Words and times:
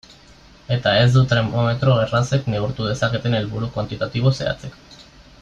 Eta 0.75 0.93
ez 1.01 1.11
du 1.15 1.21
termometro 1.33 1.97
errazek 2.05 2.49
neurtu 2.55 2.89
dezaketen 2.89 3.39
helburu 3.41 3.71
kuantitatibo 3.77 4.35
zehatzik. 4.41 4.83